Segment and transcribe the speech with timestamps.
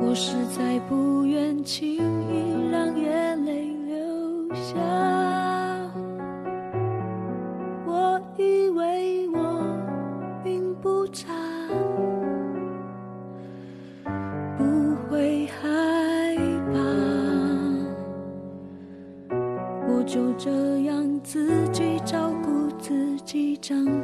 [0.00, 1.96] 我实在不愿轻
[2.28, 4.74] 易让眼泪流下。
[7.86, 9.64] 我以为我
[10.42, 11.32] 并不差
[14.56, 14.64] 不
[15.08, 16.36] 会害
[16.72, 16.78] 怕。
[19.88, 20.50] 我就这
[20.82, 23.84] 样自己照顾自己长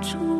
[0.00, 0.37] 出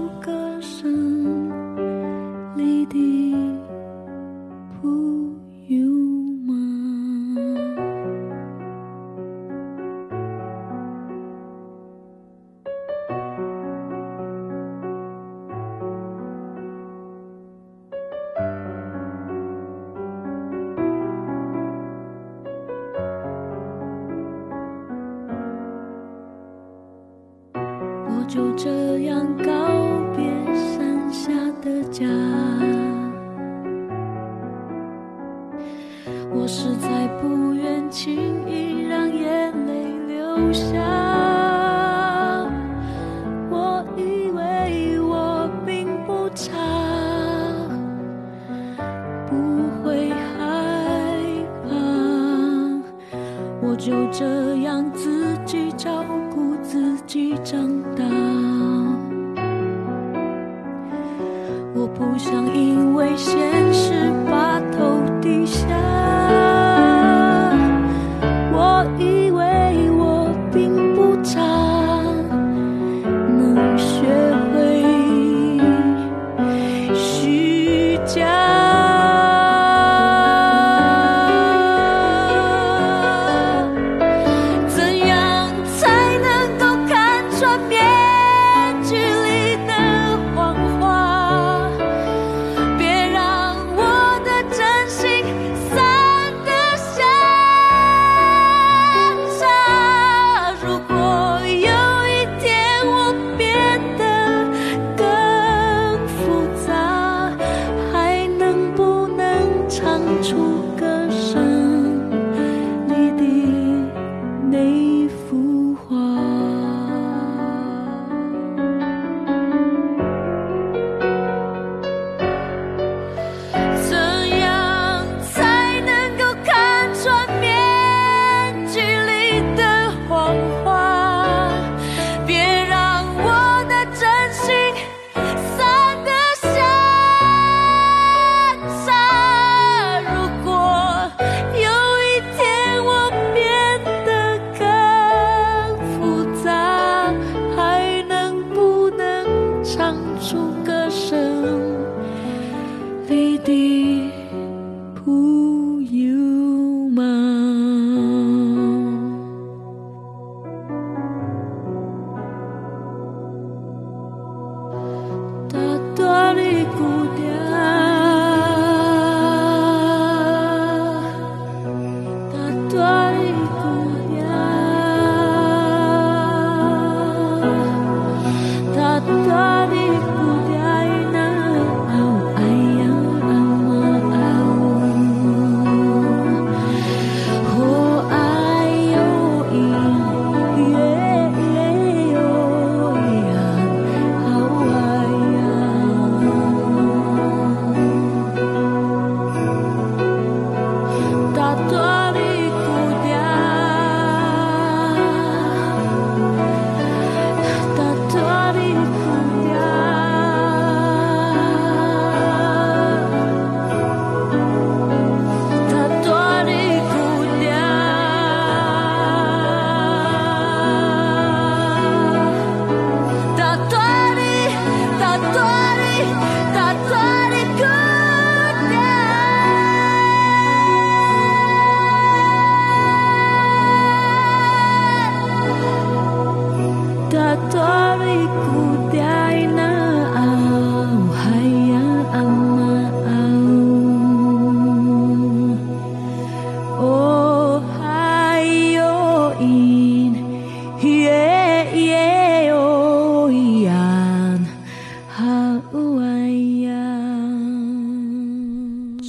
[62.19, 63.58] 想因为现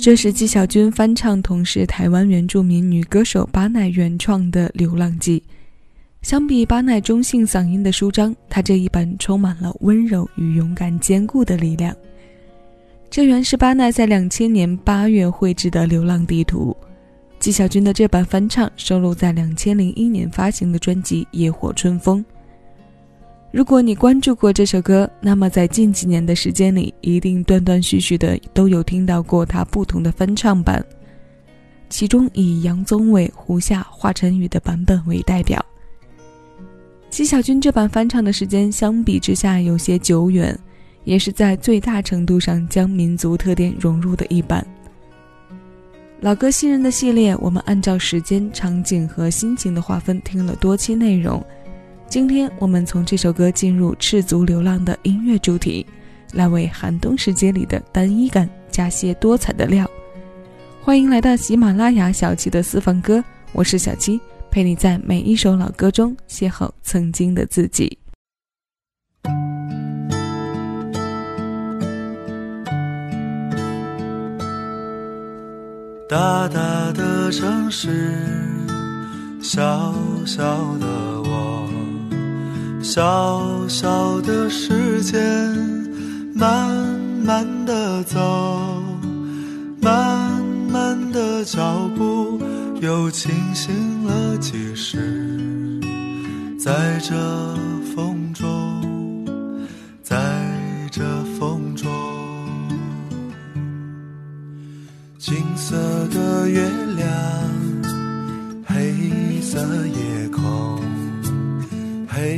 [0.02, 5.40] 这是纪晓君翻唱同是台湾原住民女歌手巴奈原创的《流浪记》。
[6.22, 11.94] 相比巴奈中性嗓音的舒张，他这一版充满了温柔与勇敢坚固的力量。
[13.10, 16.76] 这原是巴奈在两千年八月绘制的《流浪地图》，
[17.38, 22.24] 纪晓君的这版翻唱收录在两千零一年发行的专辑《野火春风》。
[23.52, 30.86] 如果你关注过这首歌，那么在近几年的时间里，一定断断续续的都有听到过它不同的翻唱版，
[31.90, 35.64] 其中以杨宗纬、胡夏、华晨宇的版本为代表。
[37.10, 40.56] 纪晓君这版翻唱的时间相比之下有些久远，
[41.04, 44.64] 也是在最大程度上将民族特点融入的一版。
[46.22, 51.44] 老歌新人的系列，我们按照时间、场景和心情的划分听了多期内容。
[52.10, 55.86] 今天我们从这首歌进入赤足流浪的音乐主题，
[56.34, 59.88] 来为寒冬时节里的单一感加些多彩的料。
[60.82, 63.24] 欢迎来到喜马拉雅小七的私房歌，
[63.54, 64.20] 我是小七，
[64.50, 67.96] 陪你在每一首老歌中邂逅曾经的自己。
[76.10, 77.88] 大大的城市，
[79.44, 79.94] 小
[80.26, 80.42] 小
[80.80, 81.29] 的我。
[82.92, 85.22] 小小的时间，
[86.34, 86.74] 慢
[87.24, 88.82] 慢的走，
[89.80, 90.42] 慢
[90.72, 92.42] 慢的脚步
[92.82, 95.80] 又清醒了几时？
[96.60, 97.14] 在这
[97.96, 99.28] 风中，
[100.02, 100.18] 在
[100.90, 101.04] 这
[101.40, 101.88] 风中，
[105.20, 105.78] 金色
[106.08, 107.08] 的月亮，
[108.66, 110.82] 黑色夜空。
[112.12, 112.38] 黑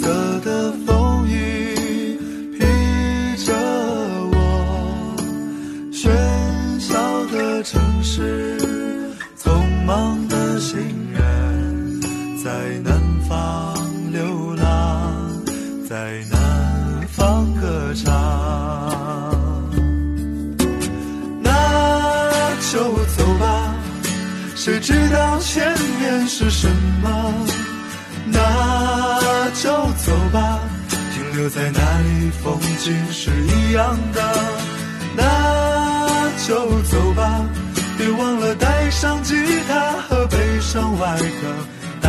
[0.00, 0.27] 谁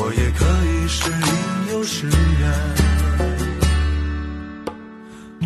[0.00, 2.16] 我也可以是吟游诗人。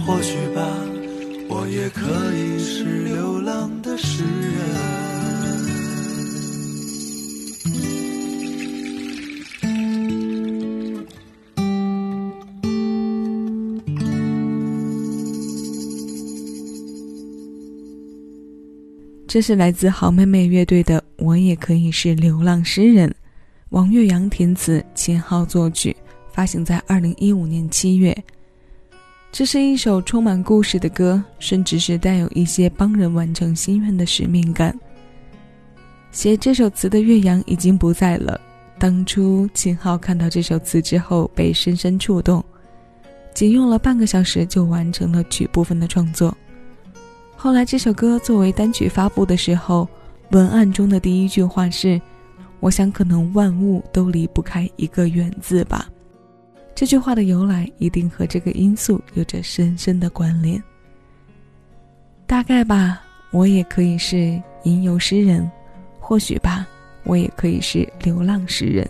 [0.05, 0.63] 或许吧，
[1.49, 2.03] 我也可
[2.35, 4.63] 以是流浪的诗人。
[19.27, 23.09] 这是来自好妹妹乐队的《我也可以是流浪诗人》，
[23.73, 25.97] 王岳阳填词，秦昊作曲，
[26.31, 28.15] 发行在二零一五年七月。
[29.33, 34.79] 这是一首充满故事的歌，甚至是带有一些帮人完成心愿的使命感。
[36.11, 38.39] 写这首词的岳阳已经不在了。
[38.79, 42.45] 当初秦昊看到这首词之后，被深深触动，
[43.33, 46.37] 仅用了半个小时就完成了曲部分的创作。
[47.35, 49.89] 后来这首歌作为单曲发布的时候，
[50.33, 51.99] 文案中的第一句话是
[52.63, 55.91] ：“我想可能万物都离不开一个远字吧。”
[56.75, 60.63] 这句话的由来一定和这个因素有着深深的关联。
[62.27, 63.03] 大概吧，
[63.33, 65.51] 我也可以是吟游诗人，
[65.99, 66.67] 或许吧，
[67.03, 68.89] 我也可以是流浪诗人。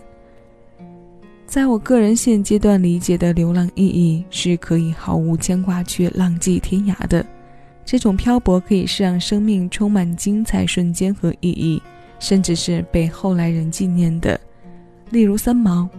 [1.45, 7.25] 在我个人现阶段理解的流浪意义，是可以毫无牵挂去浪迹天涯的。
[7.83, 11.81] 这种漂泊可以是让生命充满精彩瞬间和意义，
[12.23, 14.39] 甚至是被后来人纪念的。
[15.09, 15.89] 例如三毛，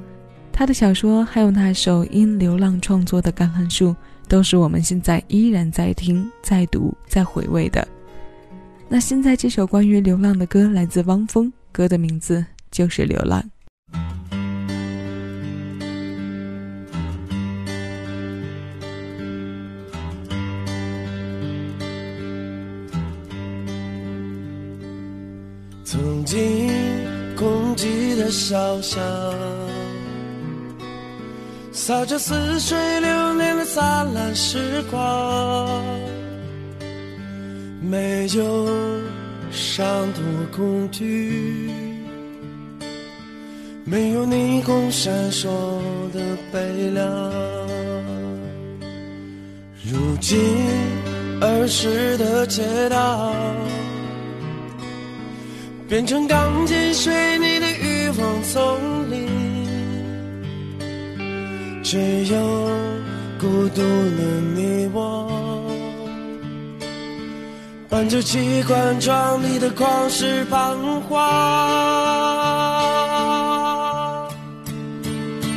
[0.50, 3.90] 他的小说还有那首因流浪创作的《橄榄树》，
[4.26, 7.87] 都是我们现在依然在听、在读、在回味的。
[8.88, 13.38] 那现在这首关于流浪的歌来自汪峰，歌的名字就是《流浪》。
[28.46, 29.02] 小巷，
[31.72, 35.82] 洒着似水流年的灿烂时光，
[37.80, 38.68] 没有
[39.50, 41.70] 伤痛和恐惧，
[43.82, 45.48] 没有霓虹闪烁
[46.12, 46.20] 的
[46.52, 47.02] 悲凉。
[49.90, 50.38] 如今
[51.40, 53.32] 儿时的街道。
[55.86, 57.53] 变成钢筋水泥
[58.14, 59.28] 的欲望丛林，
[61.83, 62.37] 只有
[63.40, 64.23] 孤独的
[64.54, 65.28] 你我，
[67.88, 71.18] 伴着机关窗里的旷世彷徨。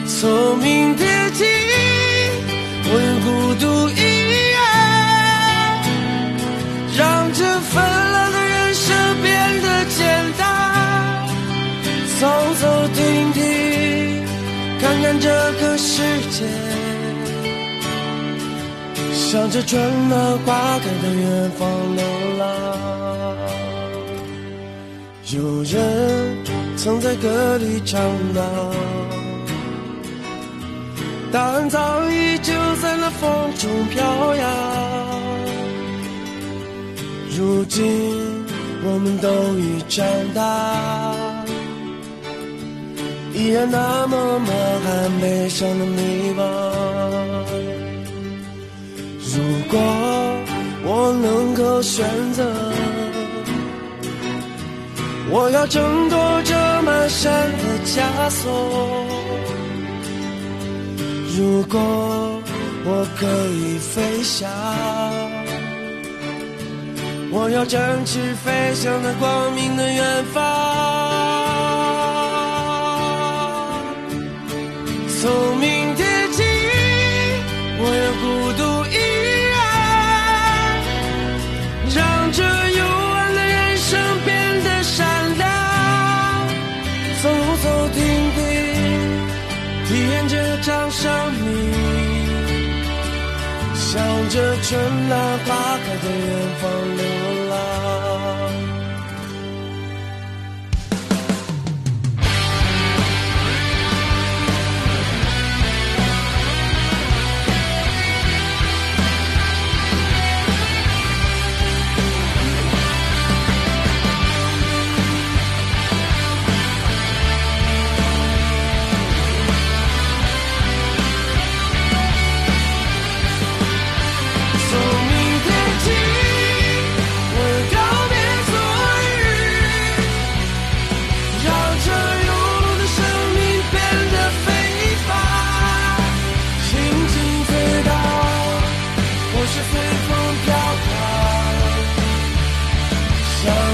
[0.08, 1.17] 从明天
[12.20, 12.28] 走
[12.60, 14.26] 走停停，
[14.82, 15.30] 看看这
[15.62, 16.46] 个世界，
[19.14, 22.04] 向着春暖花开的远方流
[22.40, 22.44] 浪。
[25.30, 26.38] 有人
[26.76, 28.02] 曾在歌里唱
[28.34, 28.42] 到，
[31.32, 34.50] 答案早已就在那风中飘扬。
[37.38, 37.86] 如今
[38.84, 41.26] 我们都已长大。
[43.38, 44.50] 依然那么满
[44.82, 46.41] 含悲伤的迷茫。
[49.32, 49.79] 如果
[50.84, 52.03] 我能够选
[52.34, 52.44] 择，
[55.29, 59.06] 我要挣脱这满身的枷锁。
[61.38, 61.79] 如果
[62.86, 64.50] 我可以飞翔，
[67.29, 71.37] 我要展翅飞向那光明的远方。
[75.20, 76.44] 聪明天起，
[77.80, 78.96] 我要孤独一
[79.50, 79.58] 人，
[81.96, 81.98] 让
[82.32, 82.44] 这
[82.78, 83.90] 幽暗的人生
[84.24, 84.30] 变
[84.64, 84.98] 得闪
[85.40, 85.44] 亮。
[87.24, 87.26] 走
[87.64, 87.98] 走停
[88.36, 88.40] 停，
[89.88, 91.46] 体验这场生命，
[93.74, 93.90] 向
[94.30, 94.70] 着春
[95.08, 95.48] 暖花
[95.84, 96.30] 开的远
[96.62, 96.64] 方
[96.96, 97.02] 流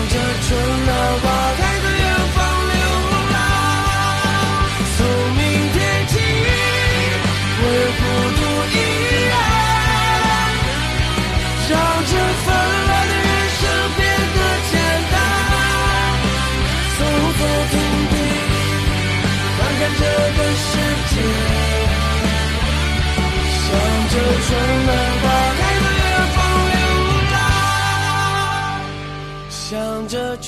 [0.07, 0.73] 着春。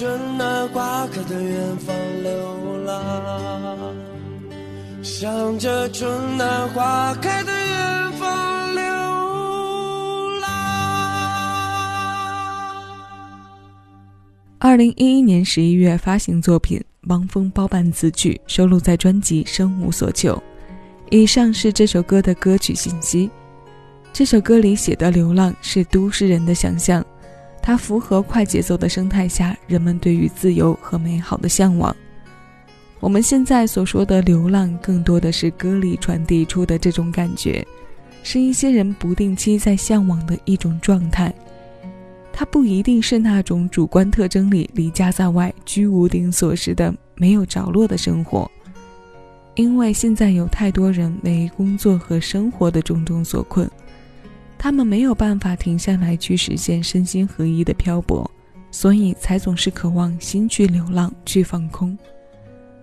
[0.06, 3.96] 春暖花开的远方流浪，
[5.02, 8.84] 向着春暖花开的远方流
[10.42, 10.48] 浪。
[14.60, 20.36] 二零一一年十一月发行作品，汪峰包办词曲，收录在专辑《生无所求》。
[21.10, 23.28] 以上是这首歌的歌曲信息。
[24.14, 27.04] 这首歌里写的流浪是都市人的想象，
[27.66, 31.94] 它符合快节奏的生态下人们对于自由和美好的向往。
[33.00, 37.66] 我们现在所说的流浪，更多的是歌里传递出的这种感觉，
[38.22, 41.34] 是一些人不定期在向往的一种状态。
[42.32, 48.50] 它不一定是那种主观特征里离家在外、居无定所时的没有着落的生活，
[49.56, 53.68] 因为现在有太多人为工作和生活的种种所困，
[54.58, 58.30] 他们没有办法停下来去实现身心合一的漂泊，
[58.72, 61.98] 所以才总是渴望心去流浪、去放空。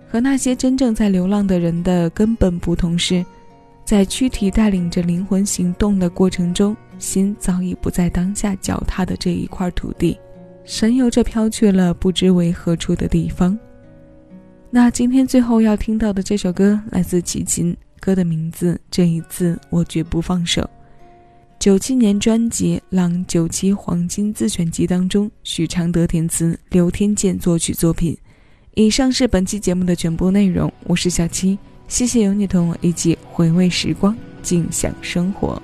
[0.09, 3.25] 和那些真正在流浪的人的根本不同是，
[3.85, 6.77] 在躯体带领着灵魂行动的过程中。
[6.99, 10.17] 心早已不在当下脚踏的这一块土地，
[10.65, 13.59] 神游着飘去了不知为何处的地方。
[14.71, 20.63] 那今天最后要听到的这首歌来自齐秦，歌的名字《这一次我绝不放手》。
[21.63, 28.19] 九七年专辑《浪九七黄金自选集》当中，许常德填词，刘天健作曲作品。
[28.75, 35.63] 以上是本期节目的全部内容，我是小七，谢谢有你同我一起回味时光，尽享生活。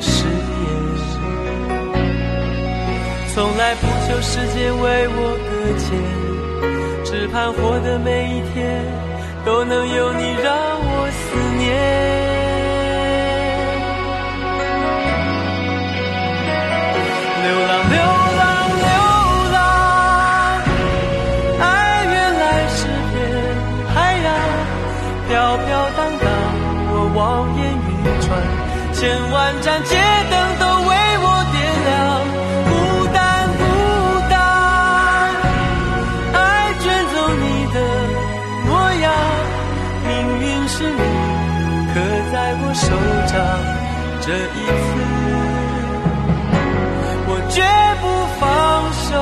[0.00, 0.34] 誓言。
[3.34, 5.86] 从来不求时间为我搁浅，
[7.04, 8.84] 只盼活的每一天
[9.44, 12.13] 都能有你让我思念。
[29.04, 29.94] 千万盏街
[30.30, 31.92] 灯都为我点亮，
[32.64, 32.72] 孤
[33.12, 33.20] 单，
[33.58, 33.62] 孤
[34.30, 34.32] 单，
[36.32, 36.42] 爱
[36.80, 37.76] 卷走你的
[38.64, 38.68] 模
[39.02, 39.06] 样，
[40.08, 41.02] 命运是你
[41.92, 41.94] 刻
[42.32, 42.82] 在我手
[43.26, 43.36] 掌，
[44.22, 44.88] 这一次。
[47.26, 47.60] 我绝
[48.00, 48.02] 不
[48.40, 48.42] 放
[49.10, 49.12] 手。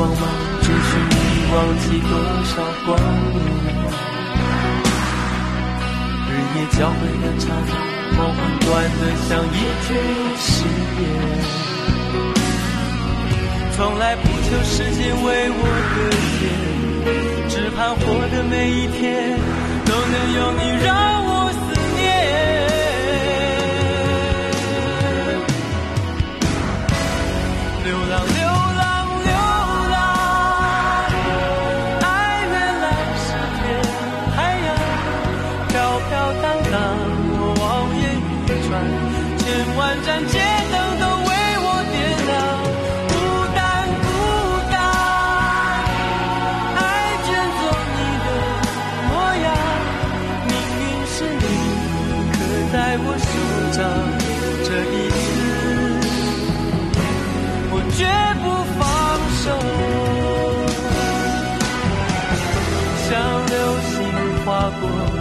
[0.00, 0.16] 光芒，
[0.62, 1.14] 追寻你
[1.52, 2.12] 忘记多
[2.46, 2.52] 少
[2.86, 2.88] 光
[3.34, 3.36] 年。
[6.26, 7.70] 日夜交汇的刹那，
[8.16, 9.88] 梦幻短得像一句
[10.38, 10.48] 誓
[11.02, 11.02] 言。
[13.76, 15.96] 从来不求时间为我搁
[16.32, 16.40] 浅，
[17.50, 18.98] 只盼活的每一天
[19.84, 20.88] 都能有你让
[64.78, 65.19] 过。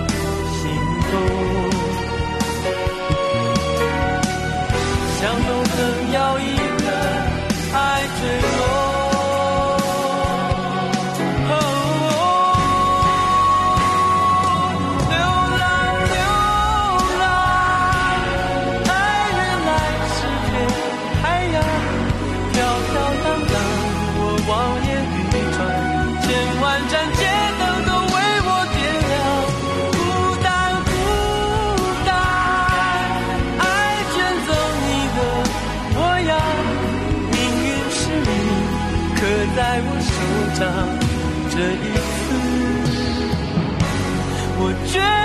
[39.69, 40.10] 在我手
[40.58, 40.60] 掌
[41.51, 42.27] 这一次，
[44.58, 45.18] 我决。